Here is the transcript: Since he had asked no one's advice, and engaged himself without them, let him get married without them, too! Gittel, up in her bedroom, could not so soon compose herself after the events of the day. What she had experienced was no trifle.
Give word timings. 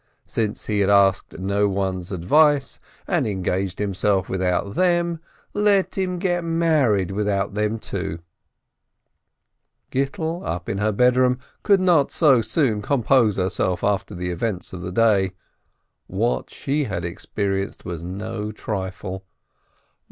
Since 0.25 0.65
he 0.65 0.79
had 0.79 0.89
asked 0.89 1.37
no 1.37 1.69
one's 1.69 2.11
advice, 2.11 2.79
and 3.05 3.27
engaged 3.27 3.77
himself 3.77 4.29
without 4.29 4.73
them, 4.73 5.19
let 5.53 5.95
him 5.95 6.17
get 6.17 6.43
married 6.43 7.11
without 7.11 7.53
them, 7.53 7.77
too! 7.77 8.17
Gittel, 9.91 10.41
up 10.43 10.67
in 10.67 10.79
her 10.79 10.91
bedroom, 10.91 11.37
could 11.61 11.79
not 11.79 12.11
so 12.11 12.41
soon 12.41 12.81
compose 12.81 13.35
herself 13.37 13.83
after 13.83 14.15
the 14.15 14.31
events 14.31 14.73
of 14.73 14.81
the 14.81 14.91
day. 14.91 15.33
What 16.07 16.49
she 16.49 16.85
had 16.85 17.05
experienced 17.05 17.85
was 17.85 18.01
no 18.01 18.51
trifle. 18.51 19.23